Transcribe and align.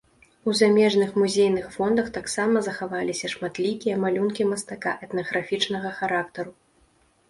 У 0.45 0.53
замежных 0.59 1.09
музейных 1.23 1.65
фондах 1.75 2.09
таксама 2.17 2.65
захаваліся 2.69 3.33
шматлікія 3.37 4.01
малюнкі 4.07 4.51
мастака 4.53 4.99
этнаграфічнага 5.09 5.89
характару. 6.01 6.51